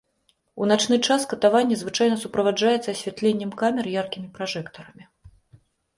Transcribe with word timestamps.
У 0.63 0.67
начны 0.71 0.95
час 1.07 1.21
катаванне 1.33 1.77
звычайна 1.83 2.17
суправаджаецца 2.23 2.89
асвятленнем 2.95 3.51
камер 3.63 3.85
яркімі 4.01 4.27
пражэктарамі. 4.39 5.03